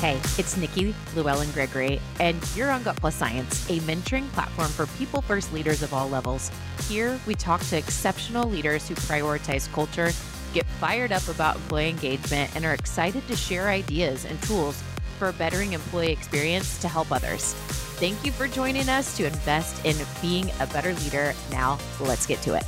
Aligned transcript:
Hey, 0.00 0.16
it's 0.38 0.56
Nikki 0.56 0.94
Llewellyn 1.14 1.50
Gregory, 1.52 2.00
and 2.20 2.38
you're 2.56 2.70
on 2.70 2.82
Gut 2.82 2.96
Plus 2.96 3.14
Science, 3.14 3.68
a 3.68 3.80
mentoring 3.80 4.26
platform 4.32 4.70
for 4.70 4.86
people 4.96 5.20
first 5.20 5.52
leaders 5.52 5.82
of 5.82 5.92
all 5.92 6.08
levels. 6.08 6.50
Here, 6.88 7.20
we 7.26 7.34
talk 7.34 7.60
to 7.64 7.76
exceptional 7.76 8.48
leaders 8.48 8.88
who 8.88 8.94
prioritize 8.94 9.70
culture, 9.74 10.10
get 10.54 10.64
fired 10.80 11.12
up 11.12 11.28
about 11.28 11.56
employee 11.56 11.90
engagement, 11.90 12.50
and 12.56 12.64
are 12.64 12.72
excited 12.72 13.28
to 13.28 13.36
share 13.36 13.68
ideas 13.68 14.24
and 14.24 14.40
tools 14.44 14.82
for 15.18 15.32
bettering 15.32 15.74
employee 15.74 16.12
experience 16.12 16.78
to 16.78 16.88
help 16.88 17.12
others. 17.12 17.52
Thank 18.00 18.24
you 18.24 18.32
for 18.32 18.48
joining 18.48 18.88
us 18.88 19.14
to 19.18 19.26
invest 19.26 19.84
in 19.84 19.96
being 20.22 20.50
a 20.60 20.66
better 20.68 20.94
leader. 20.94 21.34
Now, 21.50 21.78
let's 22.00 22.24
get 22.24 22.40
to 22.40 22.54
it. 22.54 22.64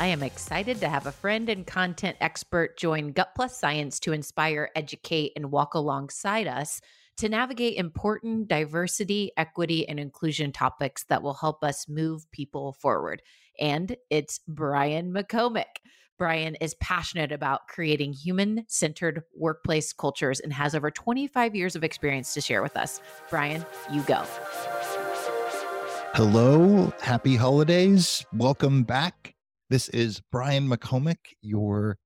I 0.00 0.06
am 0.06 0.22
excited 0.22 0.78
to 0.78 0.88
have 0.88 1.06
a 1.06 1.12
friend 1.12 1.48
and 1.48 1.66
content 1.66 2.16
expert 2.20 2.78
join 2.78 3.10
Gut 3.10 3.30
Plus 3.34 3.58
Science 3.58 3.98
to 4.00 4.12
inspire, 4.12 4.70
educate, 4.76 5.32
and 5.34 5.50
walk 5.50 5.74
alongside 5.74 6.46
us 6.46 6.80
to 7.16 7.28
navigate 7.28 7.76
important 7.76 8.46
diversity, 8.46 9.32
equity, 9.36 9.88
and 9.88 9.98
inclusion 9.98 10.52
topics 10.52 11.02
that 11.08 11.20
will 11.20 11.34
help 11.34 11.64
us 11.64 11.88
move 11.88 12.30
people 12.30 12.74
forward. 12.74 13.22
And 13.58 13.96
it's 14.08 14.38
Brian 14.46 15.12
McComak. 15.12 15.82
Brian 16.16 16.54
is 16.56 16.76
passionate 16.76 17.32
about 17.32 17.66
creating 17.66 18.12
human 18.12 18.66
centered 18.68 19.24
workplace 19.36 19.92
cultures 19.92 20.38
and 20.38 20.52
has 20.52 20.76
over 20.76 20.92
25 20.92 21.56
years 21.56 21.74
of 21.74 21.82
experience 21.82 22.34
to 22.34 22.40
share 22.40 22.62
with 22.62 22.76
us. 22.76 23.00
Brian, 23.30 23.66
you 23.92 24.02
go. 24.02 24.22
Hello, 26.14 26.92
happy 27.00 27.34
holidays. 27.34 28.24
Welcome 28.32 28.84
back 28.84 29.34
this 29.70 29.88
is 29.90 30.22
Brian 30.32 30.68
McComak, 30.68 31.18
your 31.42 31.98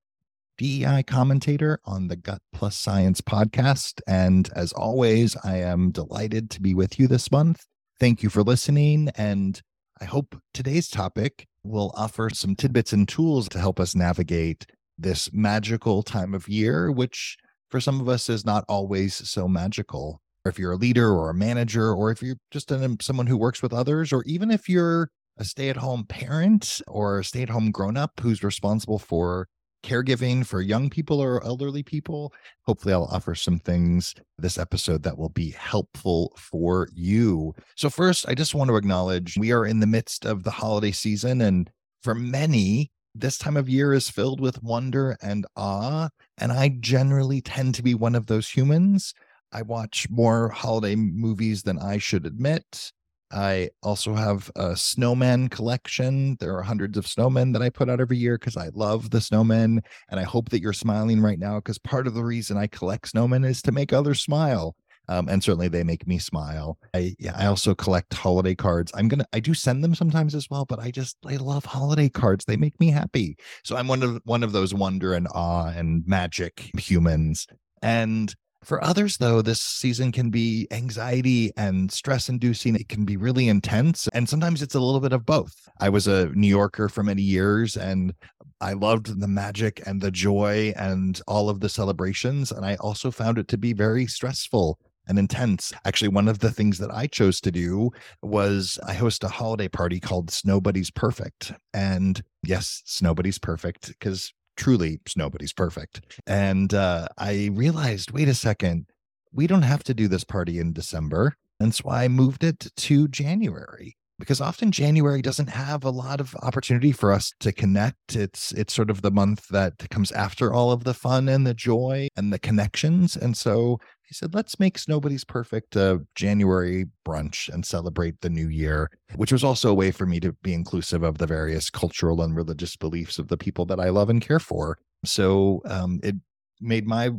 DEI 0.58 1.04
commentator 1.04 1.78
on 1.84 2.08
the 2.08 2.16
Gut 2.16 2.42
Plus 2.52 2.76
Science 2.76 3.20
podcast. 3.20 4.00
And 4.06 4.50
as 4.56 4.72
always, 4.72 5.36
I 5.44 5.58
am 5.58 5.92
delighted 5.92 6.50
to 6.50 6.60
be 6.60 6.74
with 6.74 6.98
you 6.98 7.06
this 7.06 7.30
month. 7.30 7.64
Thank 8.00 8.22
you 8.22 8.30
for 8.30 8.42
listening. 8.42 9.10
And 9.14 9.60
I 10.00 10.06
hope 10.06 10.36
today's 10.52 10.88
topic 10.88 11.46
will 11.62 11.92
offer 11.96 12.30
some 12.32 12.56
tidbits 12.56 12.92
and 12.92 13.08
tools 13.08 13.48
to 13.50 13.60
help 13.60 13.78
us 13.78 13.94
navigate 13.94 14.66
this 14.98 15.32
magical 15.32 16.02
time 16.02 16.34
of 16.34 16.48
year, 16.48 16.90
which 16.90 17.36
for 17.70 17.80
some 17.80 18.00
of 18.00 18.08
us 18.08 18.28
is 18.28 18.44
not 18.44 18.64
always 18.68 19.14
so 19.28 19.46
magical. 19.46 20.20
If 20.44 20.58
you're 20.58 20.72
a 20.72 20.76
leader 20.76 21.08
or 21.08 21.30
a 21.30 21.34
manager, 21.34 21.92
or 21.92 22.10
if 22.10 22.22
you're 22.22 22.36
just 22.50 22.72
an, 22.72 22.98
someone 23.00 23.28
who 23.28 23.36
works 23.36 23.62
with 23.62 23.72
others, 23.72 24.12
or 24.12 24.24
even 24.24 24.50
if 24.50 24.68
you're 24.68 25.08
a 25.38 25.44
stay 25.44 25.68
at 25.68 25.76
home 25.76 26.04
parent 26.04 26.80
or 26.86 27.20
a 27.20 27.24
stay 27.24 27.42
at 27.42 27.48
home 27.48 27.70
grown 27.70 27.96
up 27.96 28.20
who's 28.20 28.42
responsible 28.42 28.98
for 28.98 29.48
caregiving 29.82 30.46
for 30.46 30.60
young 30.60 30.88
people 30.88 31.20
or 31.20 31.44
elderly 31.44 31.82
people. 31.82 32.32
Hopefully, 32.62 32.94
I'll 32.94 33.04
offer 33.04 33.34
some 33.34 33.58
things 33.58 34.14
this 34.38 34.58
episode 34.58 35.02
that 35.02 35.18
will 35.18 35.28
be 35.28 35.50
helpful 35.50 36.32
for 36.36 36.88
you. 36.94 37.54
So, 37.76 37.90
first, 37.90 38.28
I 38.28 38.34
just 38.34 38.54
want 38.54 38.68
to 38.68 38.76
acknowledge 38.76 39.36
we 39.36 39.52
are 39.52 39.66
in 39.66 39.80
the 39.80 39.86
midst 39.86 40.24
of 40.24 40.44
the 40.44 40.50
holiday 40.50 40.92
season, 40.92 41.40
and 41.40 41.70
for 42.02 42.14
many, 42.14 42.90
this 43.14 43.38
time 43.38 43.56
of 43.56 43.68
year 43.68 43.92
is 43.92 44.08
filled 44.08 44.40
with 44.40 44.62
wonder 44.62 45.16
and 45.22 45.46
awe. 45.56 46.08
And 46.38 46.52
I 46.52 46.70
generally 46.80 47.40
tend 47.40 47.74
to 47.74 47.82
be 47.82 47.94
one 47.94 48.14
of 48.14 48.26
those 48.26 48.48
humans. 48.48 49.12
I 49.52 49.62
watch 49.62 50.08
more 50.08 50.48
holiday 50.48 50.96
movies 50.96 51.62
than 51.62 51.78
I 51.78 51.98
should 51.98 52.24
admit. 52.24 52.92
I 53.32 53.70
also 53.82 54.14
have 54.14 54.50
a 54.56 54.76
snowman 54.76 55.48
collection. 55.48 56.36
There 56.40 56.56
are 56.56 56.62
hundreds 56.62 56.98
of 56.98 57.06
snowmen 57.06 57.52
that 57.52 57.62
I 57.62 57.70
put 57.70 57.88
out 57.88 58.00
every 58.00 58.18
year 58.18 58.38
because 58.38 58.56
I 58.56 58.70
love 58.74 59.10
the 59.10 59.18
snowmen. 59.18 59.82
And 60.10 60.20
I 60.20 60.24
hope 60.24 60.50
that 60.50 60.60
you're 60.60 60.72
smiling 60.72 61.20
right 61.20 61.38
now 61.38 61.56
because 61.56 61.78
part 61.78 62.06
of 62.06 62.14
the 62.14 62.24
reason 62.24 62.56
I 62.56 62.66
collect 62.66 63.12
snowmen 63.12 63.46
is 63.46 63.62
to 63.62 63.72
make 63.72 63.92
others 63.92 64.22
smile. 64.22 64.76
Um, 65.08 65.28
and 65.28 65.42
certainly 65.42 65.68
they 65.68 65.82
make 65.82 66.06
me 66.06 66.18
smile. 66.18 66.78
I 66.94 67.16
yeah, 67.18 67.34
I 67.36 67.46
also 67.46 67.74
collect 67.74 68.14
holiday 68.14 68.54
cards. 68.54 68.92
I'm 68.94 69.08
gonna 69.08 69.26
I 69.32 69.40
do 69.40 69.52
send 69.52 69.82
them 69.82 69.94
sometimes 69.94 70.34
as 70.34 70.48
well, 70.48 70.64
but 70.64 70.78
I 70.78 70.90
just 70.90 71.16
I 71.26 71.36
love 71.36 71.64
holiday 71.64 72.08
cards. 72.08 72.44
They 72.44 72.56
make 72.56 72.78
me 72.78 72.90
happy. 72.90 73.36
So 73.64 73.76
I'm 73.76 73.88
one 73.88 74.02
of 74.02 74.20
one 74.24 74.44
of 74.44 74.52
those 74.52 74.72
wonder 74.72 75.14
and 75.14 75.26
awe 75.34 75.68
and 75.68 76.06
magic 76.06 76.70
humans. 76.78 77.46
And 77.82 78.32
for 78.64 78.82
others, 78.82 79.16
though, 79.16 79.42
this 79.42 79.60
season 79.60 80.12
can 80.12 80.30
be 80.30 80.66
anxiety 80.70 81.52
and 81.56 81.90
stress 81.90 82.28
inducing. 82.28 82.76
It 82.76 82.88
can 82.88 83.04
be 83.04 83.16
really 83.16 83.48
intense. 83.48 84.08
And 84.12 84.28
sometimes 84.28 84.62
it's 84.62 84.74
a 84.74 84.80
little 84.80 85.00
bit 85.00 85.12
of 85.12 85.26
both. 85.26 85.68
I 85.80 85.88
was 85.88 86.06
a 86.06 86.26
New 86.30 86.48
Yorker 86.48 86.88
for 86.88 87.02
many 87.02 87.22
years 87.22 87.76
and 87.76 88.14
I 88.60 88.74
loved 88.74 89.20
the 89.20 89.28
magic 89.28 89.82
and 89.86 90.00
the 90.00 90.12
joy 90.12 90.72
and 90.76 91.20
all 91.26 91.48
of 91.48 91.60
the 91.60 91.68
celebrations. 91.68 92.52
And 92.52 92.64
I 92.64 92.76
also 92.76 93.10
found 93.10 93.38
it 93.38 93.48
to 93.48 93.58
be 93.58 93.72
very 93.72 94.06
stressful 94.06 94.78
and 95.08 95.18
intense. 95.18 95.72
Actually, 95.84 96.08
one 96.08 96.28
of 96.28 96.38
the 96.38 96.50
things 96.50 96.78
that 96.78 96.92
I 96.92 97.08
chose 97.08 97.40
to 97.40 97.50
do 97.50 97.90
was 98.22 98.78
I 98.86 98.94
host 98.94 99.24
a 99.24 99.28
holiday 99.28 99.68
party 99.68 99.98
called 99.98 100.30
Snowbody's 100.30 100.92
Perfect. 100.92 101.52
And 101.74 102.22
yes, 102.44 102.82
Snowbody's 102.84 103.38
Perfect 103.38 103.88
because 103.88 104.32
truly 104.62 105.00
nobody's 105.16 105.52
perfect. 105.52 106.02
And 106.24 106.72
uh, 106.72 107.08
I 107.18 107.50
realized, 107.52 108.12
wait 108.12 108.28
a 108.28 108.34
second, 108.34 108.86
we 109.32 109.48
don't 109.48 109.62
have 109.62 109.82
to 109.84 109.94
do 109.94 110.06
this 110.06 110.22
party 110.22 110.60
in 110.60 110.72
December. 110.72 111.34
And 111.58 111.74
so 111.74 111.90
I 111.90 112.06
moved 112.06 112.44
it 112.44 112.68
to 112.76 113.08
January 113.08 113.96
because 114.22 114.40
often 114.40 114.70
January 114.70 115.20
doesn't 115.20 115.48
have 115.48 115.82
a 115.82 115.90
lot 115.90 116.20
of 116.20 116.36
opportunity 116.42 116.92
for 116.92 117.12
us 117.12 117.32
to 117.40 117.50
connect. 117.50 118.14
It's 118.14 118.52
it's 118.52 118.72
sort 118.72 118.88
of 118.88 119.02
the 119.02 119.10
month 119.10 119.48
that 119.48 119.90
comes 119.90 120.12
after 120.12 120.54
all 120.54 120.70
of 120.70 120.84
the 120.84 120.94
fun 120.94 121.28
and 121.28 121.44
the 121.44 121.54
joy 121.54 122.06
and 122.14 122.32
the 122.32 122.38
connections. 122.38 123.16
And 123.16 123.36
so 123.36 123.80
he 124.04 124.14
said, 124.14 124.32
let's 124.32 124.60
make 124.60 124.78
Snowbody's 124.78 125.24
Perfect 125.24 125.74
a 125.74 126.06
January 126.14 126.86
brunch 127.04 127.52
and 127.52 127.66
celebrate 127.66 128.20
the 128.20 128.30
new 128.30 128.48
year, 128.48 128.90
which 129.16 129.32
was 129.32 129.42
also 129.42 129.70
a 129.70 129.74
way 129.74 129.90
for 129.90 130.06
me 130.06 130.20
to 130.20 130.32
be 130.44 130.54
inclusive 130.54 131.02
of 131.02 131.18
the 131.18 131.26
various 131.26 131.68
cultural 131.68 132.22
and 132.22 132.36
religious 132.36 132.76
beliefs 132.76 133.18
of 133.18 133.26
the 133.26 133.36
people 133.36 133.66
that 133.66 133.80
I 133.80 133.88
love 133.88 134.08
and 134.08 134.22
care 134.22 134.38
for. 134.38 134.78
So 135.04 135.62
um, 135.64 135.98
it 136.04 136.14
made 136.60 136.86
my 136.86 137.10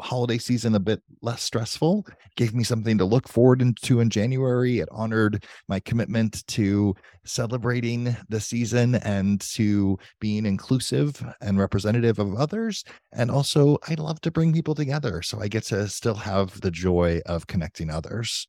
holiday 0.00 0.38
season 0.38 0.74
a 0.74 0.80
bit 0.80 1.02
less 1.20 1.42
stressful, 1.42 2.06
gave 2.36 2.54
me 2.54 2.64
something 2.64 2.98
to 2.98 3.04
look 3.04 3.28
forward 3.28 3.62
to 3.82 4.00
in 4.00 4.10
January. 4.10 4.78
It 4.78 4.88
honored 4.90 5.44
my 5.68 5.80
commitment 5.80 6.46
to 6.48 6.94
celebrating 7.24 8.16
the 8.28 8.40
season 8.40 8.96
and 8.96 9.40
to 9.52 9.98
being 10.20 10.46
inclusive 10.46 11.24
and 11.40 11.58
representative 11.58 12.18
of 12.18 12.34
others. 12.34 12.84
And 13.12 13.30
also, 13.30 13.78
I 13.88 13.94
love 13.94 14.20
to 14.22 14.30
bring 14.30 14.52
people 14.52 14.74
together. 14.74 15.22
So 15.22 15.40
I 15.40 15.48
get 15.48 15.64
to 15.64 15.88
still 15.88 16.14
have 16.14 16.60
the 16.60 16.70
joy 16.70 17.20
of 17.26 17.46
connecting 17.46 17.90
others. 17.90 18.48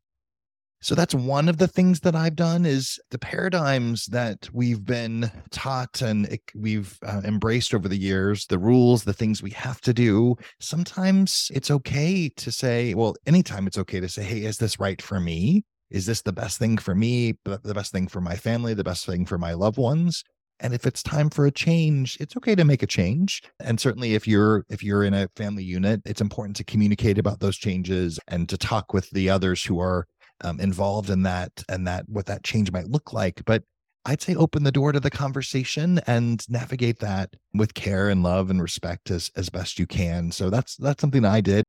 So 0.84 0.96
that's 0.96 1.16
one 1.16 1.48
of 1.48 1.60
the 1.60 1.68
things 1.68 2.02
that 2.02 2.14
I've 2.14 2.36
done 2.36 2.66
is 2.66 3.00
the 3.10 3.18
paradigms 3.18 4.06
that 4.08 4.50
we've 4.52 4.84
been 4.84 5.32
taught 5.50 6.02
and 6.02 6.38
we've 6.54 7.00
uh, 7.08 7.22
embraced 7.24 7.74
over 7.74 7.88
the 7.88 7.98
years, 7.98 8.46
the 8.48 8.60
rules, 8.60 9.06
the 9.06 9.14
things 9.14 9.42
we 9.42 9.52
have 9.52 9.80
to 9.82 9.94
do. 9.94 10.36
Sometimes 10.60 11.50
it's 11.54 11.72
okay 11.72 12.28
to 12.36 12.52
say, 12.52 12.94
well, 12.96 13.16
anytime 13.26 13.66
it's 13.66 13.78
okay 13.78 14.02
to 14.02 14.10
say, 14.10 14.24
hey, 14.24 14.44
is 14.44 14.58
this 14.58 14.78
right 14.78 15.02
for 15.02 15.22
me? 15.22 15.64
Is 15.90 16.06
this 16.06 16.22
the 16.22 16.34
best 16.34 16.60
thing 16.60 16.78
for 16.78 16.94
me, 16.94 17.36
the 17.46 17.74
best 17.74 17.94
thing 17.94 18.10
for 18.10 18.20
my 18.20 18.36
family, 18.36 18.74
the 18.74 18.84
best 18.84 19.06
thing 19.06 19.26
for 19.26 19.38
my 19.38 19.54
loved 19.54 19.78
ones? 19.78 20.22
and 20.60 20.74
if 20.74 20.86
it's 20.86 21.02
time 21.02 21.30
for 21.30 21.46
a 21.46 21.52
change 21.52 22.16
it's 22.20 22.38
okay 22.38 22.56
to 22.56 22.64
make 22.64 22.84
a 22.84 22.88
change 22.88 23.42
and 23.60 23.80
certainly 23.80 24.14
if 24.14 24.28
you're 24.28 24.66
if 24.70 24.84
you're 24.84 25.04
in 25.04 25.14
a 25.14 25.28
family 25.36 25.64
unit 25.64 26.02
it's 26.06 26.22
important 26.22 26.56
to 26.56 26.64
communicate 26.64 27.18
about 27.18 27.40
those 27.40 27.58
changes 27.58 28.20
and 28.28 28.48
to 28.48 28.58
talk 28.58 28.94
with 28.94 29.10
the 29.12 29.30
others 29.30 29.64
who 29.64 29.80
are 29.80 30.06
um, 30.44 30.59
involved 30.59 31.09
in 31.09 31.24
that 31.24 31.52
and 31.70 31.88
that 31.88 32.08
what 32.08 32.26
that 32.26 32.44
change 32.44 32.72
might 32.72 32.88
look 32.88 33.14
like 33.14 33.42
but 33.46 33.64
i'd 34.06 34.22
say 34.22 34.36
open 34.36 34.64
the 34.64 34.72
door 34.72 34.92
to 34.92 35.00
the 35.00 35.09
conversation 35.09 36.00
and 36.08 36.48
navigate 36.50 37.00
that 37.00 37.36
with 37.54 37.74
care 37.74 38.09
and 38.09 38.24
love 38.24 38.50
and 38.50 38.62
respect 38.62 39.10
as 39.12 39.31
as 39.36 39.50
best 39.50 39.80
you 39.80 39.88
can. 39.88 40.31
So 40.31 40.50
that's 40.50 40.75
that's 40.78 41.01
something 41.01 41.25
i 41.25 41.42
did. 41.42 41.63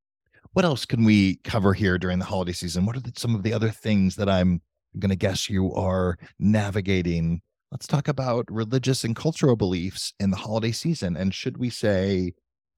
What 0.53 0.65
else 0.65 0.85
can 0.85 1.05
we 1.05 1.37
cover 1.44 1.75
here 1.75 1.99
during 1.99 2.19
the 2.19 2.25
holiday 2.25 2.53
season? 2.53 2.87
What 2.87 2.97
are 2.97 3.00
the, 3.00 3.12
some 3.17 3.35
of 3.35 3.43
the 3.43 3.53
other 3.53 3.71
things 3.71 4.17
that 4.17 4.29
i'm 4.29 4.61
going 4.99 5.11
to 5.11 5.17
guess 5.17 5.49
you 5.50 5.73
are 5.75 6.19
navigating? 6.38 7.41
Let's 7.71 7.87
talk 7.87 8.06
about 8.06 8.47
religious 8.50 9.03
and 9.05 9.17
cultural 9.17 9.56
beliefs 9.56 10.12
in 10.21 10.31
the 10.31 10.37
holiday 10.37 10.73
season 10.73 11.17
and 11.17 11.35
should 11.35 11.59
we 11.59 11.71
say 11.71 12.32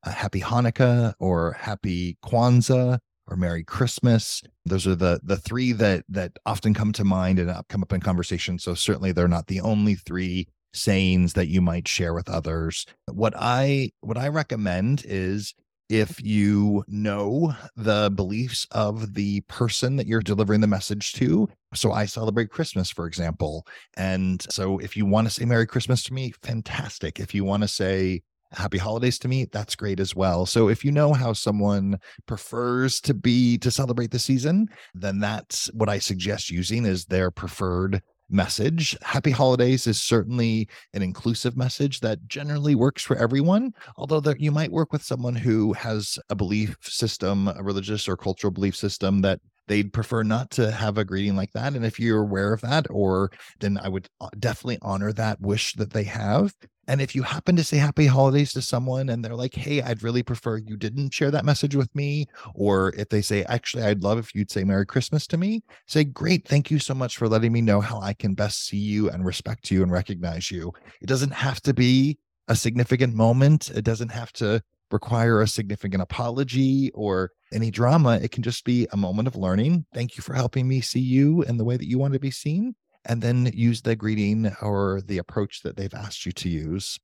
a 0.05 0.11
happy 0.11 0.41
hanukkah 0.41 1.15
or 1.19 1.53
happy 1.53 2.17
kwanzaa 2.25 2.99
or 3.29 3.37
Merry 3.37 3.65
Christmas. 3.65 4.43
Those 4.65 4.87
are 4.87 4.95
the 4.95 5.21
the 5.23 5.37
three 5.37 5.73
that 5.73 6.05
that 6.09 6.33
often 6.47 6.75
come 6.75 6.93
to 6.93 7.05
mind 7.05 7.39
and 7.39 7.51
uh, 7.51 7.63
come 7.69 7.83
up 7.83 7.93
in 7.93 8.01
conversation. 8.01 8.59
So 8.59 8.75
certainly 8.75 9.13
they're 9.13 9.29
not 9.29 9.47
the 9.47 9.61
only 9.61 9.95
three 9.95 10.49
sayings 10.75 11.33
that 11.33 11.49
you 11.49 11.61
might 11.61 11.89
share 11.89 12.15
with 12.15 12.29
others. 12.29 12.87
What 13.11 13.35
I 13.37 13.91
what 14.01 14.19
I 14.19 14.29
recommend 14.29 15.03
is 15.05 15.55
if 15.89 16.21
you 16.23 16.85
know 16.89 17.55
the 17.77 18.11
beliefs 18.15 18.67
of 18.73 19.15
the 19.15 19.41
person 19.43 19.97
that 19.97 20.07
you're 20.07 20.21
delivering 20.21 20.61
the 20.61 20.67
message 20.67 21.13
to. 21.13 21.49
So 21.75 21.93
I 21.93 22.07
celebrate 22.07 22.51
Christmas, 22.51 22.91
for 22.91 23.07
example. 23.07 23.67
And 23.97 24.45
so 24.51 24.79
if 24.79 24.97
you 24.97 25.07
want 25.07 25.29
to 25.29 25.33
say 25.33 25.45
Merry 25.45 25.67
Christmas 25.67 26.03
to 26.05 26.15
me, 26.15 26.33
fantastic. 26.43 27.21
If 27.21 27.35
you 27.35 27.45
want 27.45 27.63
to 27.63 27.69
say 27.69 28.23
happy 28.53 28.79
holidays 28.79 29.19
to 29.21 29.29
me, 29.29 29.47
that's 29.53 29.75
great 29.75 30.01
as 30.01 30.15
well. 30.15 30.47
So 30.47 30.69
if 30.69 30.85
you 30.85 30.93
know 30.93 31.13
how 31.13 31.33
someone 31.33 31.99
prefers 32.27 33.01
to 33.03 33.15
be 33.15 33.59
to 33.59 33.71
celebrate 33.71 34.11
the 34.11 34.19
season, 34.19 34.69
then 34.95 35.21
that's 35.21 35.67
what 35.75 35.89
I 35.89 35.99
suggest 35.99 36.51
using 36.51 36.85
is 36.87 37.05
their 37.05 37.31
preferred 37.31 38.03
message. 38.29 38.97
Happy 39.03 39.31
holidays 39.31 39.87
is 39.87 40.01
certainly 40.01 40.69
an 40.95 41.03
inclusive 41.03 41.57
message 41.57 42.01
that 42.01 42.27
generally 42.27 42.75
works 42.75 43.03
for 43.03 43.17
everyone, 43.17 43.73
although 43.97 44.23
you 44.39 44.51
might 44.51 44.73
work 44.73 44.93
with 44.93 45.03
someone 45.03 45.35
who 45.35 45.73
has 45.75 46.19
a 46.31 46.35
belief 46.35 46.77
system, 46.83 47.49
a 47.49 47.63
religious 47.63 48.09
or 48.09 48.17
cultural 48.17 48.51
belief 48.51 48.75
system 48.75 49.21
that 49.21 49.41
they'd 49.69 49.93
prefer 49.93 50.23
not 50.23 50.51
to 50.51 50.71
have 50.71 50.99
a 50.99 51.05
greeting 51.05 51.37
like 51.37 51.53
that. 51.53 51.75
And 51.75 51.85
if 51.85 51.99
you're 51.99 52.23
aware 52.23 52.53
of 52.53 52.61
that, 52.63 52.87
or 52.91 53.31
then 53.61 53.79
I 53.83 53.89
would 53.89 54.09
uh, 54.21 54.29
definitely 54.39 54.79
honor 54.83 55.13
that 55.13 55.41
wish 55.41 55.75
that 55.75 55.93
they 55.93 56.05
have. 56.05 56.55
And 56.89 57.01
if 57.01 57.15
you 57.15 57.23
happen 57.23 57.57
to 57.57 57.65
say 57.65 57.79
happy 57.79 58.07
holidays 58.07 58.53
to 58.53 58.63
someone 58.63 59.09
and 59.09 59.25
they're 59.25 59.35
like, 59.35 59.55
hey, 59.55 59.83
I'd 59.83 60.03
really 60.03 60.23
prefer 60.23 60.59
you 60.59 60.77
didn't 60.77 61.13
share 61.13 61.31
that 61.31 61.45
message 61.45 61.75
with 61.75 61.95
me. 61.95 62.27
Or 62.55 62.95
if 62.97 63.09
they 63.09 63.23
say, 63.23 63.45
actually, 63.45 63.83
I'd 63.83 64.03
love 64.03 64.19
if 64.19 64.35
you'd 64.35 64.51
say 64.51 64.65
Merry 64.65 64.87
Christmas 64.87 65.27
to 65.29 65.37
me, 65.37 65.63
say, 65.87 66.05
great. 66.05 66.47
Thank 66.47 66.71
you 66.71 66.79
so 66.79 66.95
much 66.95 67.17
for 67.17 67.29
letting 67.29 67.53
me 67.53 67.61
know 67.61 67.81
how 67.81 68.01
I 68.01 68.13
can 68.13 68.35
best 68.35 68.67
see 68.67 68.77
you 68.77 69.11
and 69.11 69.25
respect 69.25 69.71
you 69.71 69.83
and 69.83 69.91
recognize 69.91 70.51
you. 70.51 70.73
It 71.01 71.07
doesn't 71.07 71.33
have 71.33 71.61
to 71.63 71.75
be 71.75 72.19
a 72.49 72.55
significant 72.55 73.15
moment. 73.15 73.71
It 73.71 73.85
doesn't 73.85 74.11
have 74.11 74.33
to 74.35 74.63
require 74.93 75.43
a 75.43 75.49
significant 75.49 76.03
apology 76.03 76.93
or 76.95 77.33
any 77.53 77.73
drama. 77.73 78.21
It 78.23 78.31
can 78.31 78.45
just 78.45 78.65
be 78.65 78.87
a 78.93 78.97
moment 78.97 79.27
of 79.27 79.35
learning. 79.35 79.85
Thank 79.93 80.17
you 80.17 80.23
for 80.23 80.35
helping 80.35 80.69
me 80.69 80.81
see 80.81 81.01
you 81.01 81.43
in 81.43 81.57
the 81.57 81.65
way 81.65 81.77
that 81.77 81.89
you 81.89 81.99
want 81.99 82.15
to 82.15 82.21
be 82.21 82.31
seen 82.31 82.77
and 83.07 83.23
then 83.23 83.51
use 83.55 83.83
the 83.83 83.97
greeting 83.97 84.55
or 84.61 85.01
the 85.07 85.19
approach 85.19 85.63
that 85.63 85.77
they've 85.77 85.95
asked 85.95 86.27
you 86.27 86.33
to 86.33 86.49
use. 86.49 86.99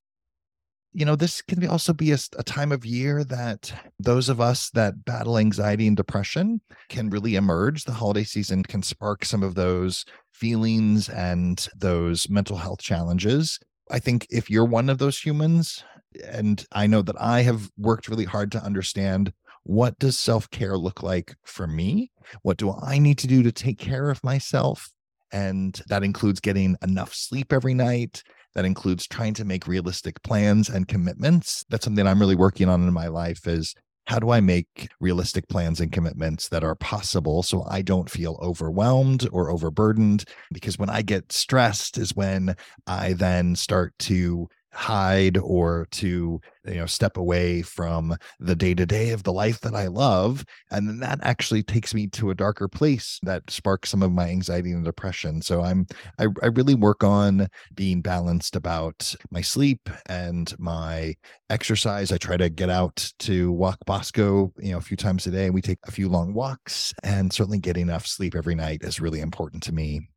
You 0.93 1.07
know, 1.07 1.17
this 1.17 1.41
can 1.41 1.67
also 1.69 1.95
be 1.95 2.13
a, 2.13 2.19
a, 2.37 2.43
time 2.43 2.71
of 2.71 2.85
year 2.85 3.25
that 3.25 3.73
those 3.99 4.29
of 4.29 4.43
us 4.43 4.69
that 4.71 5.07
battle 5.07 5.39
anxiety 5.39 5.87
and 5.87 5.97
depression 5.97 6.61
can 6.91 7.09
really 7.09 7.37
emerge. 7.37 7.85
The 7.85 7.93
holiday 7.93 8.25
season 8.25 8.63
can 8.63 8.83
spark 8.83 9.25
some 9.25 9.43
of 9.43 9.55
those 9.55 10.05
feelings 10.33 11.09
and 11.09 11.67
those 11.75 12.29
mental 12.29 12.59
health 12.59 12.83
challenges. 12.83 13.59
I 13.91 14.01
think 14.01 14.27
if 14.29 14.51
you're 14.51 14.67
one 14.67 14.91
of 14.91 14.99
those 14.99 15.19
humans, 15.19 15.83
and 16.27 16.65
I 16.73 16.87
know 16.87 17.01
that 17.03 17.19
I 17.19 17.41
have 17.41 17.71
worked 17.79 18.09
really 18.09 18.27
hard 18.27 18.53
to 18.53 18.63
understand 18.63 19.33
what 19.65 19.99
does 19.99 20.19
self-care 20.19 20.77
look 20.77 21.03
like 21.03 21.37
for 21.45 21.67
me? 21.67 22.11
What 22.43 22.59
do 22.59 22.75
I 22.83 22.99
need 22.99 23.17
to 23.19 23.27
do 23.27 23.43
to 23.45 23.53
take 23.53 23.79
care 23.79 24.11
of 24.11 24.23
myself? 24.23 24.91
And 25.32 25.81
that 25.88 26.05
includes 26.05 26.40
getting 26.40 26.76
enough 26.82 27.14
sleep 27.14 27.52
every 27.52 27.75
night. 27.75 28.23
That 28.55 28.64
includes 28.67 29.06
trying 29.06 29.34
to 29.34 29.44
make 29.44 29.67
realistic 29.67 30.23
plans 30.23 30.69
and 30.69 30.87
commitments. 30.87 31.64
That's 31.70 31.84
something 31.84 32.06
I'm 32.06 32.20
really 32.20 32.37
working 32.37 32.69
on 32.69 32.87
in 32.87 32.93
my 32.93 33.08
life 33.08 33.46
is 33.46 33.75
how 34.06 34.19
do 34.19 34.31
I 34.31 34.40
make 34.40 34.88
realistic 35.00 35.49
plans 35.49 35.81
and 35.81 35.93
commitments 35.93 36.49
that 36.49 36.64
are 36.64 36.75
possible 36.75 37.43
so 37.43 37.64
I 37.69 37.82
don't 37.82 38.11
feel 38.11 38.38
overwhelmed 38.43 39.29
or 39.32 39.50
overburdened? 39.50 40.25
Because 40.52 40.79
when 40.79 40.90
I 40.90 41.02
get 41.02 41.32
stressed 41.32 41.99
is 41.99 42.14
when 42.14 42.56
I 42.87 43.12
then 43.12 43.55
start 43.55 43.94
to 44.00 44.49
hide 44.73 45.39
or 45.39 45.87
to 45.91 46.41
you 46.65 46.75
know 46.75 46.87
step 46.87 47.17
away 47.17 47.63
from 47.63 48.17
the 48.41 48.57
day 48.57 48.75
to 48.75 48.87
day 48.87 49.11
of 49.11 49.23
the 49.23 49.33
life 49.33 49.61
that 49.61 49.75
I 49.75 49.87
love 49.87 50.45
and 50.71 50.89
then 50.89 51.01
that 51.01 51.19
actually 51.23 51.63
takes 51.63 51.93
me 51.93 52.07
to 52.09 52.31
a 52.31 52.35
darker 52.35 52.69
place 52.69 53.19
that 53.23 53.51
sparks 53.51 53.91
some 53.91 54.03
of 54.03 54.13
my 54.13 54.29
anxiety 54.29 54.73
and 54.73 54.85
depression 54.85 55.43
so 55.43 55.63
I'm 55.63 55.87
I, 56.19 56.27
I 56.43 56.47
really 56.47 56.75
work 56.75 57.05
on 57.05 57.49
being 57.75 58.01
balanced 58.01 58.57
about 58.57 59.15
my 59.31 59.41
sleep 59.41 59.89
and 60.07 60.53
my 60.59 61.15
exercise 61.51 62.11
I 62.11 62.17
try 62.17 62.37
to 62.37 62.49
get 62.49 62.71
out 62.71 63.13
to 63.21 63.53
walk 63.53 63.79
Bosco 63.87 64.53
you 64.59 64.73
know 64.73 64.79
a 64.79 64.83
few 64.83 64.97
times 64.97 65.27
a 65.27 65.31
day 65.31 65.51
we 65.51 65.61
take 65.61 65.79
a 65.87 65.93
few 65.93 66.09
long 66.09 66.33
walks 66.33 66.95
and 67.03 67.33
certainly 67.33 67.59
getting 67.59 67.83
enough 67.83 68.07
sleep 68.07 68.35
every 68.35 68.55
night 68.55 68.83
is 68.83 69.01
really 69.01 69.21
important 69.21 69.63
to 69.65 69.73
me. 69.73 70.09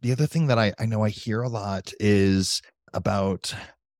The 0.00 0.12
other 0.12 0.26
thing 0.26 0.46
that 0.46 0.58
I, 0.58 0.72
I 0.78 0.86
know 0.86 1.04
I 1.04 1.10
hear 1.10 1.42
a 1.42 1.48
lot 1.48 1.92
is 1.98 2.62
about 2.94 3.54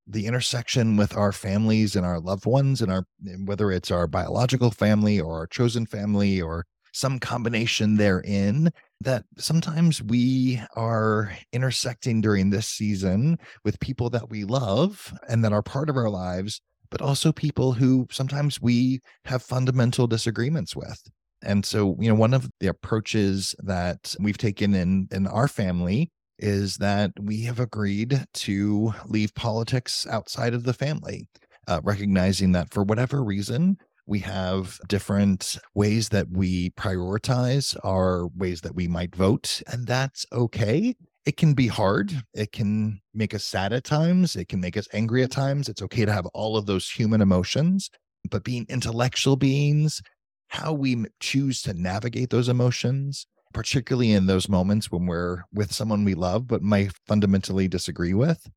the 0.06 0.26
intersection 0.26 0.96
with 0.96 1.16
our 1.16 1.32
families 1.32 1.94
and 1.94 2.06
our 2.06 2.18
loved 2.18 2.46
ones 2.46 2.80
and 2.80 2.90
our 2.90 3.04
whether 3.44 3.70
it's 3.70 3.90
our 3.90 4.06
biological 4.06 4.70
family 4.70 5.20
or 5.20 5.40
our 5.40 5.46
chosen 5.46 5.84
family 5.84 6.40
or 6.40 6.64
some 6.92 7.18
combination 7.18 7.96
therein 7.96 8.70
that 9.00 9.24
sometimes 9.36 10.02
we 10.02 10.60
are 10.74 11.32
intersecting 11.52 12.20
during 12.20 12.48
this 12.48 12.66
season 12.66 13.38
with 13.64 13.78
people 13.80 14.08
that 14.08 14.30
we 14.30 14.44
love 14.44 15.12
and 15.28 15.44
that 15.44 15.52
are 15.52 15.62
part 15.62 15.90
of 15.90 15.96
our 15.96 16.08
lives 16.08 16.60
but 16.90 17.02
also 17.02 17.32
people 17.32 17.72
who 17.72 18.06
sometimes 18.10 18.60
we 18.60 19.00
have 19.26 19.42
fundamental 19.42 20.06
disagreements 20.06 20.74
with. 20.74 21.02
And 21.42 21.64
so 21.64 21.96
you 22.00 22.08
know 22.08 22.14
one 22.14 22.34
of 22.34 22.48
the 22.60 22.66
approaches 22.68 23.54
that 23.60 24.14
we've 24.18 24.38
taken 24.38 24.74
in 24.74 25.08
in 25.12 25.26
our 25.26 25.48
family 25.48 26.10
is 26.38 26.76
that 26.76 27.12
we 27.20 27.42
have 27.42 27.60
agreed 27.60 28.24
to 28.32 28.92
leave 29.06 29.34
politics 29.34 30.06
outside 30.08 30.54
of 30.54 30.64
the 30.64 30.72
family, 30.72 31.28
uh, 31.66 31.80
recognizing 31.82 32.52
that 32.52 32.72
for 32.72 32.82
whatever 32.82 33.22
reason, 33.22 33.76
we 34.06 34.20
have 34.20 34.80
different 34.88 35.58
ways 35.74 36.08
that 36.08 36.30
we 36.30 36.70
prioritize 36.70 37.76
our 37.84 38.28
ways 38.28 38.62
that 38.62 38.74
we 38.74 38.88
might 38.88 39.14
vote, 39.14 39.62
and 39.66 39.86
that's 39.86 40.24
okay. 40.32 40.94
It 41.26 41.36
can 41.36 41.52
be 41.52 41.66
hard. 41.66 42.22
It 42.32 42.52
can 42.52 43.00
make 43.12 43.34
us 43.34 43.44
sad 43.44 43.74
at 43.74 43.84
times. 43.84 44.34
It 44.34 44.48
can 44.48 44.60
make 44.60 44.78
us 44.78 44.88
angry 44.94 45.22
at 45.22 45.30
times. 45.30 45.68
It's 45.68 45.82
okay 45.82 46.06
to 46.06 46.12
have 46.12 46.24
all 46.26 46.56
of 46.56 46.64
those 46.64 46.88
human 46.88 47.20
emotions, 47.20 47.90
but 48.30 48.44
being 48.44 48.64
intellectual 48.70 49.36
beings, 49.36 50.00
how 50.48 50.72
we 50.72 51.04
choose 51.20 51.60
to 51.62 51.74
navigate 51.74 52.30
those 52.30 52.48
emotions 52.48 53.26
particularly 53.52 54.12
in 54.12 54.26
those 54.26 54.48
moments 54.48 54.90
when 54.90 55.06
we're 55.06 55.42
with 55.52 55.72
someone 55.72 56.04
we 56.04 56.14
love 56.14 56.46
but 56.46 56.62
might 56.62 56.92
fundamentally 57.06 57.68
disagree 57.68 58.14
with. 58.14 58.48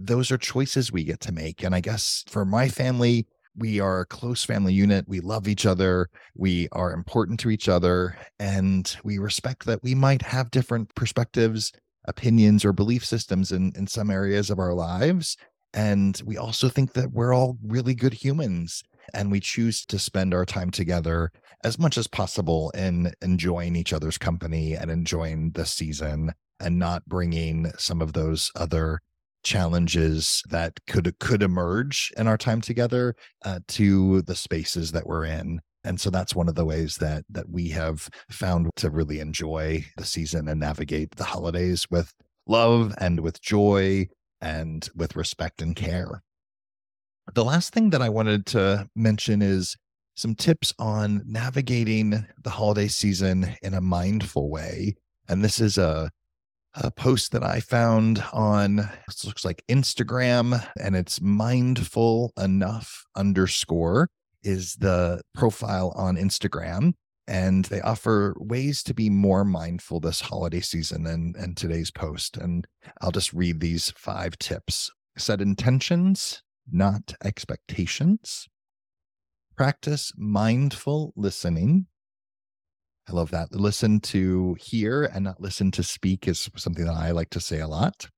Those 0.00 0.30
are 0.30 0.38
choices 0.38 0.92
we 0.92 1.04
get 1.04 1.20
to 1.20 1.32
make. 1.32 1.62
And 1.62 1.74
I 1.74 1.80
guess 1.80 2.24
for 2.28 2.44
my 2.44 2.68
family, 2.68 3.26
we 3.56 3.78
are 3.80 4.00
a 4.00 4.06
close 4.06 4.44
family 4.44 4.72
unit. 4.72 5.08
We 5.08 5.20
love 5.20 5.46
each 5.46 5.64
other. 5.64 6.08
We 6.34 6.68
are 6.72 6.92
important 6.92 7.38
to 7.40 7.50
each 7.50 7.68
other. 7.68 8.16
And 8.38 8.94
we 9.04 9.18
respect 9.18 9.66
that 9.66 9.82
we 9.82 9.94
might 9.94 10.22
have 10.22 10.50
different 10.50 10.92
perspectives, 10.94 11.72
opinions, 12.06 12.64
or 12.64 12.72
belief 12.72 13.04
systems 13.04 13.52
in, 13.52 13.72
in 13.76 13.86
some 13.86 14.10
areas 14.10 14.50
of 14.50 14.58
our 14.58 14.74
lives. 14.74 15.36
And 15.72 16.20
we 16.24 16.36
also 16.36 16.68
think 16.68 16.92
that 16.94 17.12
we're 17.12 17.34
all 17.34 17.56
really 17.64 17.94
good 17.94 18.14
humans 18.14 18.82
and 19.12 19.30
we 19.30 19.40
choose 19.40 19.84
to 19.86 19.98
spend 19.98 20.32
our 20.32 20.44
time 20.44 20.70
together 20.70 21.30
as 21.62 21.78
much 21.78 21.98
as 21.98 22.06
possible 22.06 22.70
in 22.70 23.12
enjoying 23.22 23.76
each 23.76 23.92
other's 23.92 24.18
company 24.18 24.74
and 24.74 24.90
enjoying 24.90 25.50
the 25.52 25.66
season 25.66 26.32
and 26.60 26.78
not 26.78 27.04
bringing 27.06 27.70
some 27.78 28.00
of 28.00 28.12
those 28.12 28.50
other 28.56 29.00
challenges 29.42 30.42
that 30.48 30.80
could 30.86 31.18
could 31.18 31.42
emerge 31.42 32.10
in 32.16 32.26
our 32.26 32.38
time 32.38 32.60
together 32.60 33.14
uh, 33.44 33.60
to 33.68 34.22
the 34.22 34.34
spaces 34.34 34.92
that 34.92 35.06
we're 35.06 35.26
in. 35.26 35.60
And 35.84 36.00
so 36.00 36.08
that's 36.08 36.34
one 36.34 36.48
of 36.48 36.54
the 36.54 36.64
ways 36.64 36.96
that 36.96 37.24
that 37.28 37.50
we 37.50 37.68
have 37.70 38.08
found 38.30 38.70
to 38.76 38.90
really 38.90 39.20
enjoy 39.20 39.84
the 39.96 40.04
season 40.04 40.48
and 40.48 40.60
navigate 40.60 41.16
the 41.16 41.24
holidays 41.24 41.86
with 41.90 42.14
love 42.46 42.94
and 42.98 43.20
with 43.20 43.40
joy 43.42 44.06
and 44.40 44.88
with 44.94 45.16
respect 45.16 45.60
and 45.60 45.76
care 45.76 46.22
the 47.32 47.44
last 47.44 47.72
thing 47.72 47.90
that 47.90 48.02
I 48.02 48.08
wanted 48.08 48.46
to 48.46 48.88
mention 48.94 49.40
is 49.42 49.76
some 50.16 50.34
tips 50.34 50.72
on 50.78 51.22
navigating 51.26 52.26
the 52.42 52.50
holiday 52.50 52.88
season 52.88 53.56
in 53.62 53.74
a 53.74 53.80
mindful 53.80 54.50
way. 54.50 54.94
And 55.28 55.42
this 55.42 55.58
is 55.58 55.78
a, 55.78 56.10
a 56.74 56.90
post 56.90 57.32
that 57.32 57.42
I 57.42 57.60
found 57.60 58.22
on 58.32 58.88
looks 59.24 59.44
like 59.44 59.64
Instagram, 59.68 60.64
and 60.80 60.94
it's 60.94 61.20
mindful 61.20 62.32
enough 62.38 63.04
underscore 63.16 64.08
is 64.42 64.74
the 64.76 65.22
profile 65.34 65.92
on 65.96 66.16
Instagram. 66.16 66.92
And 67.26 67.64
they 67.66 67.80
offer 67.80 68.36
ways 68.38 68.82
to 68.82 68.92
be 68.92 69.08
more 69.08 69.46
mindful 69.46 69.98
this 69.98 70.20
holiday 70.20 70.60
season 70.60 71.06
and, 71.06 71.34
and 71.36 71.56
today's 71.56 71.90
post. 71.90 72.36
And 72.36 72.66
I'll 73.00 73.12
just 73.12 73.32
read 73.32 73.60
these 73.60 73.90
five 73.96 74.38
tips. 74.38 74.90
Set 75.16 75.40
intentions, 75.40 76.42
not 76.70 77.14
expectations. 77.22 78.48
Practice 79.56 80.12
mindful 80.16 81.12
listening. 81.16 81.86
I 83.08 83.12
love 83.12 83.30
that. 83.30 83.52
Listen 83.52 84.00
to 84.00 84.56
hear 84.58 85.04
and 85.04 85.24
not 85.24 85.40
listen 85.40 85.70
to 85.72 85.82
speak 85.82 86.26
is 86.26 86.50
something 86.56 86.84
that 86.86 86.94
I 86.94 87.10
like 87.10 87.30
to 87.30 87.40
say 87.40 87.60
a 87.60 87.68
lot. 87.68 88.08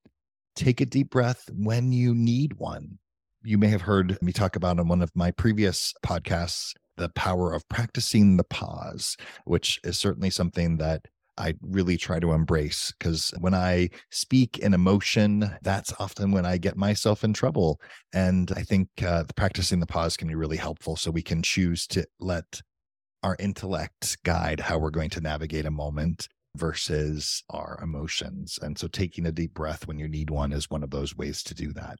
Take 0.54 0.80
a 0.80 0.86
deep 0.86 1.10
breath 1.10 1.50
when 1.52 1.92
you 1.92 2.14
need 2.14 2.54
one. 2.54 2.98
You 3.42 3.58
may 3.58 3.68
have 3.68 3.82
heard 3.82 4.20
me 4.22 4.32
talk 4.32 4.56
about 4.56 4.78
in 4.78 4.88
one 4.88 5.02
of 5.02 5.10
my 5.14 5.30
previous 5.30 5.92
podcasts 6.04 6.72
the 6.96 7.10
power 7.10 7.52
of 7.52 7.68
practicing 7.68 8.36
the 8.36 8.44
pause, 8.44 9.16
which 9.44 9.78
is 9.84 9.98
certainly 9.98 10.30
something 10.30 10.78
that 10.78 11.06
I 11.38 11.54
really 11.60 11.96
try 11.96 12.18
to 12.20 12.32
embrace 12.32 12.92
because 12.98 13.32
when 13.40 13.54
I 13.54 13.90
speak 14.10 14.58
in 14.58 14.74
emotion, 14.74 15.50
that's 15.62 15.92
often 15.98 16.32
when 16.32 16.46
I 16.46 16.56
get 16.56 16.76
myself 16.76 17.24
in 17.24 17.32
trouble. 17.32 17.80
And 18.14 18.50
I 18.56 18.62
think 18.62 18.88
uh, 19.04 19.24
practicing 19.36 19.80
the 19.80 19.86
pause 19.86 20.16
can 20.16 20.28
be 20.28 20.34
really 20.34 20.56
helpful 20.56 20.96
so 20.96 21.10
we 21.10 21.22
can 21.22 21.42
choose 21.42 21.86
to 21.88 22.06
let 22.18 22.62
our 23.22 23.36
intellect 23.38 24.22
guide 24.24 24.60
how 24.60 24.78
we're 24.78 24.90
going 24.90 25.10
to 25.10 25.20
navigate 25.20 25.66
a 25.66 25.70
moment 25.70 26.28
versus 26.56 27.42
our 27.50 27.78
emotions. 27.82 28.58
And 28.62 28.78
so 28.78 28.88
taking 28.88 29.26
a 29.26 29.32
deep 29.32 29.52
breath 29.52 29.86
when 29.86 29.98
you 29.98 30.08
need 30.08 30.30
one 30.30 30.52
is 30.52 30.70
one 30.70 30.82
of 30.82 30.90
those 30.90 31.16
ways 31.16 31.42
to 31.44 31.54
do 31.54 31.72
that. 31.74 31.98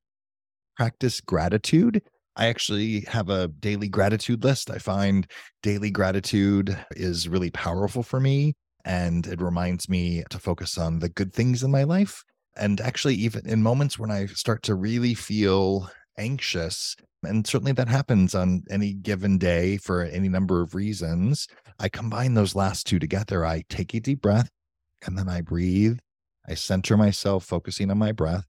Practice 0.76 1.21
gratitude. 1.21 2.02
I 2.37 2.47
actually 2.47 3.00
have 3.09 3.31
a 3.31 3.49
daily 3.49 3.88
gratitude 3.88 4.45
list. 4.45 4.71
I 4.71 4.78
find 4.78 5.26
daily 5.62 5.90
gratitude 5.90 6.76
is 6.93 7.28
really 7.28 7.50
powerful 7.50 8.02
for 8.02 8.21
me 8.21 8.55
and 8.87 9.26
it 9.26 9.43
reminds 9.43 9.88
me 9.88 10.23
to 10.31 10.38
focus 10.38 10.78
on 10.78 11.00
the 11.00 11.09
good 11.09 11.35
things 11.35 11.64
in 11.64 11.73
my 11.73 11.83
life. 11.83 12.25
And 12.57 12.81
actually, 12.81 13.16
even 13.16 13.47
in 13.47 13.62
moments 13.62 13.99
when 13.99 14.12
I 14.12 14.26
start 14.26 14.62
to 14.62 14.76
really 14.76 15.12
feel 15.12 15.90
anxious, 16.16 16.97
and 17.25 17.45
certainly 17.47 17.73
that 17.73 17.88
happens 17.88 18.35
on 18.35 18.62
any 18.71 18.95
given 18.95 19.38
day 19.38 19.76
for 19.76 20.02
any 20.02 20.28
number 20.28 20.62
of 20.62 20.75
reasons, 20.75 21.49
I 21.81 21.88
combine 21.88 22.35
those 22.35 22.55
last 22.55 22.87
two 22.87 23.00
together. 23.00 23.45
I 23.45 23.64
take 23.69 23.93
a 23.93 24.00
deep 24.00 24.23
breath 24.23 24.49
and 25.05 25.19
then 25.19 25.28
I 25.28 25.40
breathe. 25.40 25.99
I 26.49 26.55
center 26.55 26.97
myself, 26.97 27.45
focusing 27.45 27.90
on 27.90 27.99
my 27.99 28.12
breath. 28.12 28.47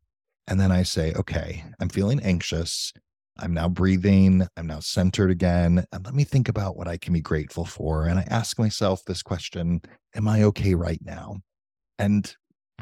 And 0.48 0.60
then 0.60 0.72
I 0.72 0.84
say, 0.84 1.14
okay, 1.14 1.66
I'm 1.80 1.90
feeling 1.90 2.22
anxious. 2.22 2.94
I'm 3.40 3.54
now 3.54 3.70
breathing. 3.70 4.48
I'm 4.58 4.68
now 4.68 4.80
centered 4.80 5.32
again. 5.32 5.86
And 5.92 6.06
let 6.06 6.14
me 6.14 6.24
think 6.24 6.50
about 6.50 6.78
what 6.78 6.88
I 6.88 6.98
can 6.98 7.14
be 7.14 7.22
grateful 7.22 7.66
for. 7.66 8.06
And 8.06 8.20
I 8.20 8.26
ask 8.30 8.58
myself 8.60 9.04
this 9.06 9.22
question 9.22 9.82
Am 10.16 10.28
I 10.28 10.44
okay 10.44 10.76
right 10.76 11.02
now? 11.04 11.38
And 12.00 12.36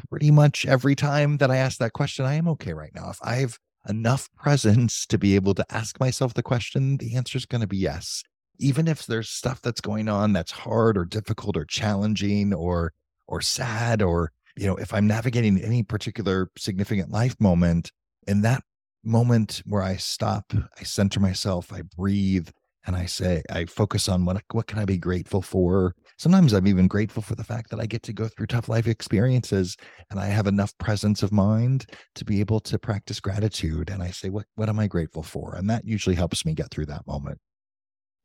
pretty 0.10 0.32
much 0.32 0.66
every 0.66 0.96
time 0.96 1.38
that 1.38 1.52
I 1.52 1.58
ask 1.58 1.78
that 1.80 1.94
question, 1.94 2.26
I 2.26 2.36
am 2.36 2.48
okay 2.50 2.74
right 2.74 2.94
now. 2.94 3.10
If 3.10 3.20
I 3.22 3.36
have 3.36 3.58
enough 3.88 4.30
presence 4.36 5.06
to 5.08 5.18
be 5.18 5.36
able 5.36 5.54
to 5.56 5.66
ask 5.70 6.00
myself 6.00 6.34
the 6.34 6.44
question, 6.44 6.98
the 6.98 7.16
answer 7.16 7.38
is 7.38 7.46
going 7.46 7.62
to 7.62 7.68
be 7.68 7.78
yes. 7.78 8.24
Even 8.60 8.88
if 8.88 9.06
there's 9.06 9.30
stuff 9.30 9.62
that's 9.62 9.82
going 9.82 10.08
on 10.08 10.34
that's 10.34 10.52
hard 10.52 10.98
or 10.98 11.06
difficult 11.06 11.58
or 11.58 11.66
challenging 11.66 12.54
or 12.54 12.94
or 13.28 13.42
sad 13.42 14.02
or 14.02 14.32
you 14.56 14.66
know 14.66 14.76
if 14.76 14.94
i'm 14.94 15.08
navigating 15.08 15.60
any 15.62 15.84
particular 15.84 16.50
significant 16.58 17.12
life 17.12 17.36
moment 17.40 17.92
in 18.28 18.42
that 18.42 18.64
moment 19.06 19.62
where 19.66 19.84
I 19.84 19.98
stop, 19.98 20.54
I 20.80 20.84
center 20.84 21.20
myself, 21.20 21.72
I 21.72 21.82
breathe, 21.96 22.50
and 22.88 22.96
I 22.96 23.06
say, 23.06 23.42
I 23.50 23.66
focus 23.66 24.08
on 24.08 24.26
what 24.26 24.42
what 24.52 24.68
can 24.68 24.80
I 24.80 24.86
be 24.86 24.98
grateful 24.98 25.42
for. 25.42 25.96
Sometimes 26.18 26.54
I'm 26.54 26.68
even 26.68 26.88
grateful 26.88 27.24
for 27.24 27.36
the 27.36 27.44
fact 27.44 27.70
that 27.72 27.80
I 27.80 27.86
get 27.86 28.04
to 28.04 28.14
go 28.14 28.28
through 28.28 28.46
tough 28.48 28.70
life 28.70 28.88
experiences 28.88 29.76
and 30.12 30.20
I 30.20 30.28
have 30.28 30.48
enough 30.48 30.78
presence 30.78 31.24
of 31.24 31.32
mind 31.32 31.88
to 32.16 32.26
be 32.26 32.40
able 32.40 32.60
to 32.62 32.78
practice 32.78 33.20
gratitude. 33.20 33.90
And 33.90 34.04
I 34.04 34.12
say, 34.12 34.30
what 34.30 34.46
what 34.56 34.70
am 34.70 34.80
I 34.80 34.88
grateful 34.88 35.24
for? 35.24 35.56
And 35.56 35.70
that 35.70 35.86
usually 35.86 36.16
helps 36.16 36.46
me 36.46 36.54
get 36.54 36.70
through 36.70 36.86
that 36.88 37.08
moment. 37.08 37.40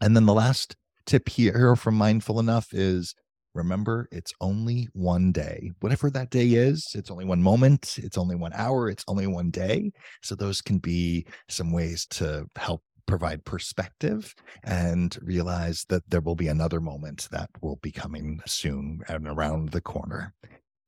And 0.00 0.14
then 0.14 0.26
the 0.26 0.34
last 0.34 0.76
tip 1.06 1.28
here 1.28 1.74
from 1.74 1.94
Mindful 1.94 2.38
Enough 2.38 2.68
is 2.72 3.14
Remember, 3.54 4.08
it's 4.12 4.32
only 4.40 4.88
one 4.92 5.32
day. 5.32 5.72
Whatever 5.80 6.08
that 6.10 6.30
day 6.30 6.50
is, 6.50 6.92
it's 6.94 7.10
only 7.10 7.24
one 7.24 7.42
moment, 7.42 7.96
it's 7.98 8.16
only 8.16 8.36
one 8.36 8.52
hour, 8.54 8.88
it's 8.88 9.04
only 9.08 9.26
one 9.26 9.50
day. 9.50 9.90
So, 10.22 10.34
those 10.34 10.60
can 10.62 10.78
be 10.78 11.26
some 11.48 11.72
ways 11.72 12.06
to 12.10 12.46
help 12.56 12.82
provide 13.06 13.44
perspective 13.44 14.34
and 14.62 15.18
realize 15.20 15.84
that 15.88 16.08
there 16.08 16.20
will 16.20 16.36
be 16.36 16.46
another 16.46 16.80
moment 16.80 17.28
that 17.32 17.50
will 17.60 17.76
be 17.82 17.90
coming 17.90 18.40
soon 18.46 19.00
and 19.08 19.26
around 19.26 19.70
the 19.70 19.80
corner. 19.80 20.32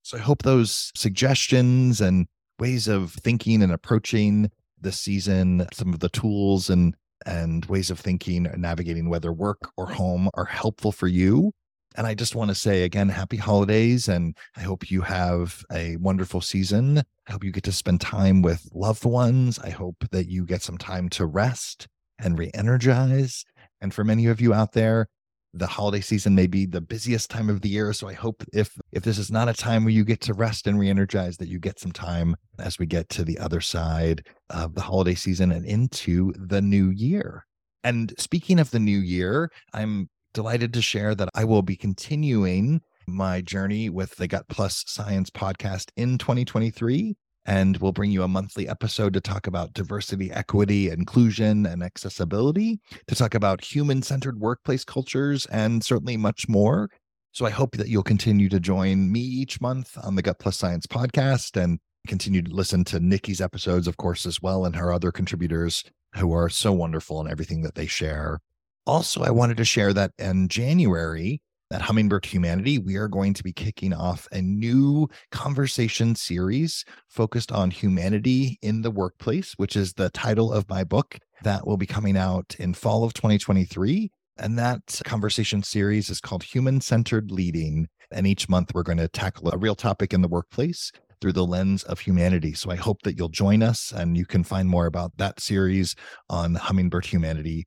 So, 0.02 0.16
I 0.16 0.20
hope 0.20 0.42
those 0.42 0.92
suggestions 0.94 2.00
and 2.00 2.26
ways 2.60 2.86
of 2.86 3.12
thinking 3.12 3.62
and 3.62 3.72
approaching 3.72 4.50
the 4.80 4.92
season, 4.92 5.66
some 5.72 5.92
of 5.92 5.98
the 5.98 6.10
tools 6.10 6.70
and 6.70 6.94
and 7.24 7.64
ways 7.66 7.90
of 7.90 8.00
thinking 8.00 8.48
navigating 8.56 9.08
whether 9.08 9.32
work 9.32 9.70
or 9.76 9.86
home 9.86 10.28
are 10.34 10.44
helpful 10.44 10.90
for 10.90 11.06
you 11.06 11.52
and 11.96 12.06
I 12.06 12.14
just 12.14 12.34
want 12.34 12.50
to 12.50 12.54
say 12.54 12.84
again, 12.84 13.08
happy 13.08 13.36
holidays. 13.36 14.08
And 14.08 14.36
I 14.56 14.60
hope 14.62 14.90
you 14.90 15.00
have 15.02 15.64
a 15.72 15.96
wonderful 15.96 16.40
season. 16.40 16.98
I 17.28 17.32
hope 17.32 17.44
you 17.44 17.52
get 17.52 17.64
to 17.64 17.72
spend 17.72 18.00
time 18.00 18.42
with 18.42 18.68
loved 18.74 19.04
ones. 19.04 19.58
I 19.58 19.70
hope 19.70 20.04
that 20.10 20.28
you 20.28 20.44
get 20.44 20.62
some 20.62 20.78
time 20.78 21.08
to 21.10 21.26
rest 21.26 21.86
and 22.18 22.38
re 22.38 22.50
energize. 22.54 23.44
And 23.80 23.92
for 23.92 24.04
many 24.04 24.26
of 24.26 24.40
you 24.40 24.54
out 24.54 24.72
there, 24.72 25.08
the 25.54 25.66
holiday 25.66 26.00
season 26.00 26.34
may 26.34 26.46
be 26.46 26.64
the 26.64 26.80
busiest 26.80 27.30
time 27.30 27.50
of 27.50 27.60
the 27.60 27.68
year. 27.68 27.92
So 27.92 28.08
I 28.08 28.14
hope 28.14 28.42
if 28.52 28.78
if 28.92 29.02
this 29.02 29.18
is 29.18 29.30
not 29.30 29.48
a 29.48 29.52
time 29.52 29.84
where 29.84 29.92
you 29.92 30.04
get 30.04 30.20
to 30.22 30.34
rest 30.34 30.66
and 30.66 30.78
re-energize, 30.78 31.36
that 31.36 31.48
you 31.48 31.58
get 31.58 31.78
some 31.78 31.92
time 31.92 32.36
as 32.58 32.78
we 32.78 32.86
get 32.86 33.08
to 33.10 33.24
the 33.24 33.38
other 33.38 33.60
side 33.60 34.26
of 34.50 34.74
the 34.74 34.80
holiday 34.80 35.14
season 35.14 35.52
and 35.52 35.66
into 35.66 36.32
the 36.38 36.62
new 36.62 36.88
year. 36.90 37.44
And 37.84 38.14
speaking 38.18 38.60
of 38.60 38.70
the 38.70 38.78
new 38.78 38.98
year, 38.98 39.50
I'm 39.74 40.08
delighted 40.32 40.72
to 40.74 40.82
share 40.82 41.14
that 41.14 41.28
I 41.34 41.44
will 41.44 41.62
be 41.62 41.76
continuing 41.76 42.80
my 43.06 43.40
journey 43.40 43.88
with 43.88 44.16
the 44.16 44.28
Gut 44.28 44.46
Plus 44.48 44.84
Science 44.86 45.30
podcast 45.30 45.90
in 45.96 46.18
2023. 46.18 47.16
And 47.44 47.76
we'll 47.78 47.92
bring 47.92 48.12
you 48.12 48.22
a 48.22 48.28
monthly 48.28 48.68
episode 48.68 49.12
to 49.14 49.20
talk 49.20 49.48
about 49.48 49.72
diversity, 49.72 50.30
equity, 50.30 50.90
inclusion, 50.90 51.66
and 51.66 51.82
accessibility, 51.82 52.80
to 53.08 53.14
talk 53.16 53.34
about 53.34 53.64
human 53.64 54.00
centered 54.02 54.38
workplace 54.38 54.84
cultures, 54.84 55.46
and 55.46 55.84
certainly 55.84 56.16
much 56.16 56.48
more. 56.48 56.88
So 57.32 57.44
I 57.44 57.50
hope 57.50 57.76
that 57.76 57.88
you'll 57.88 58.04
continue 58.04 58.48
to 58.48 58.60
join 58.60 59.10
me 59.10 59.20
each 59.20 59.60
month 59.60 59.98
on 60.02 60.14
the 60.14 60.22
Gut 60.22 60.38
Plus 60.38 60.56
Science 60.56 60.86
podcast 60.86 61.60
and 61.60 61.80
continue 62.06 62.42
to 62.42 62.54
listen 62.54 62.84
to 62.84 63.00
Nikki's 63.00 63.40
episodes, 63.40 63.88
of 63.88 63.96
course, 63.96 64.24
as 64.24 64.40
well, 64.40 64.64
and 64.64 64.76
her 64.76 64.92
other 64.92 65.10
contributors 65.10 65.82
who 66.14 66.32
are 66.32 66.48
so 66.48 66.72
wonderful 66.72 67.20
in 67.20 67.30
everything 67.30 67.62
that 67.62 67.74
they 67.74 67.86
share. 67.86 68.38
Also, 68.86 69.22
I 69.22 69.30
wanted 69.30 69.56
to 69.58 69.64
share 69.64 69.92
that 69.92 70.10
in 70.18 70.48
January, 70.48 71.40
at 71.72 71.82
Hummingbird 71.82 72.26
Humanity, 72.26 72.78
we 72.78 72.96
are 72.96 73.08
going 73.08 73.32
to 73.32 73.42
be 73.42 73.52
kicking 73.52 73.94
off 73.94 74.28
a 74.32 74.42
new 74.42 75.08
conversation 75.30 76.14
series 76.14 76.84
focused 77.08 77.50
on 77.50 77.70
humanity 77.70 78.58
in 78.60 78.82
the 78.82 78.90
workplace, 78.90 79.54
which 79.56 79.76
is 79.76 79.94
the 79.94 80.10
title 80.10 80.52
of 80.52 80.68
my 80.68 80.84
book 80.84 81.18
that 81.44 81.66
will 81.66 81.76
be 81.76 81.86
coming 81.86 82.16
out 82.16 82.54
in 82.58 82.74
fall 82.74 83.04
of 83.04 83.14
2023. 83.14 84.10
And 84.36 84.58
that 84.58 85.00
conversation 85.04 85.62
series 85.62 86.10
is 86.10 86.20
called 86.20 86.42
Human 86.42 86.80
Centered 86.80 87.30
Leading. 87.30 87.88
And 88.10 88.26
each 88.26 88.48
month, 88.48 88.74
we're 88.74 88.82
going 88.82 88.98
to 88.98 89.08
tackle 89.08 89.50
a 89.50 89.56
real 89.56 89.74
topic 89.74 90.12
in 90.12 90.20
the 90.20 90.28
workplace 90.28 90.92
through 91.20 91.32
the 91.32 91.46
lens 91.46 91.84
of 91.84 92.00
humanity. 92.00 92.52
So 92.52 92.70
I 92.70 92.76
hope 92.76 93.02
that 93.02 93.16
you'll 93.16 93.28
join 93.28 93.62
us 93.62 93.92
and 93.92 94.16
you 94.16 94.26
can 94.26 94.42
find 94.42 94.68
more 94.68 94.86
about 94.86 95.16
that 95.18 95.40
series 95.40 95.94
on 96.28 96.56
Hummingbird 96.56 97.06
Humanity 97.06 97.66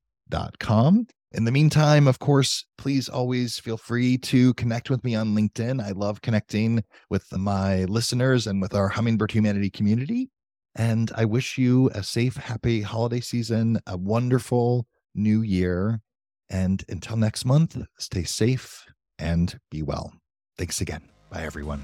com. 0.60 1.08
In 1.32 1.44
the 1.44 1.52
meantime, 1.52 2.08
of 2.08 2.20
course, 2.20 2.66
please 2.78 3.10
always 3.10 3.60
feel 3.60 3.78
free 3.78 4.18
to 4.20 4.54
connect 4.54 4.90
with 4.90 5.04
me 5.04 5.16
on 5.16 5.36
LinkedIn. 5.36 5.84
I 5.84 5.92
love 5.92 6.22
connecting 6.22 6.84
with 7.10 7.26
my 7.38 7.84
listeners 7.86 8.48
and 8.48 8.62
with 8.62 8.74
our 8.74 8.88
Hummingbird 8.88 9.32
Humanity 9.32 9.70
community. 9.70 10.30
And 10.76 11.12
I 11.16 11.26
wish 11.26 11.58
you 11.58 11.90
a 11.90 12.04
safe, 12.04 12.38
happy 12.38 12.82
holiday 12.82 13.20
season, 13.20 13.80
a 13.86 13.98
wonderful 13.98 14.88
new 15.14 15.42
year. 15.42 16.02
And 16.50 16.84
until 16.90 17.18
next 17.18 17.44
month, 17.44 17.78
stay 17.98 18.24
safe 18.24 18.86
and 19.20 19.60
be 19.72 19.82
well. 19.82 20.14
Thanks 20.58 20.80
again. 20.80 21.02
Bye, 21.30 21.44
everyone. 21.44 21.84